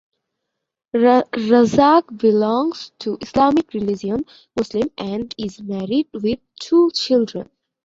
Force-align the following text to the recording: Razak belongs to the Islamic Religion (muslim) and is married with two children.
Razak 1.43 2.13
belongs 2.23 2.89
to 3.01 3.17
the 3.17 3.17
Islamic 3.27 3.71
Religion 3.75 4.25
(muslim) 4.55 4.89
and 4.97 5.35
is 5.37 5.61
married 5.61 6.07
with 6.11 6.39
two 6.59 6.89
children. 6.95 7.47